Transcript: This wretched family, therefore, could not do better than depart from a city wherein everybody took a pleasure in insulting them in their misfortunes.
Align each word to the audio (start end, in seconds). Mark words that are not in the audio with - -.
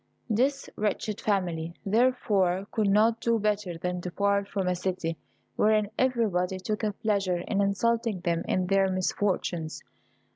This 0.31 0.67
wretched 0.77 1.21
family, 1.21 1.75
therefore, 1.85 2.65
could 2.71 2.89
not 2.89 3.21
do 3.21 3.37
better 3.37 3.77
than 3.77 3.99
depart 3.99 4.47
from 4.47 4.67
a 4.67 4.73
city 4.75 5.15
wherein 5.57 5.91
everybody 5.95 6.57
took 6.57 6.81
a 6.83 6.93
pleasure 6.93 7.37
in 7.37 7.61
insulting 7.61 8.21
them 8.21 8.41
in 8.47 8.65
their 8.65 8.89
misfortunes. 8.89 9.83